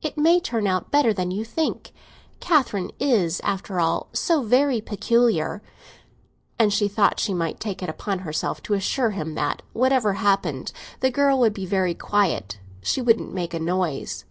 [0.00, 1.92] "It may turn out better than you think.
[2.40, 5.60] Catherine is, after all, so very peculiar."
[6.58, 10.72] And she thought she might take it upon herself to assure him that, whatever happened,
[11.00, 14.24] the girl would be very quiet—she wouldn't make a noise.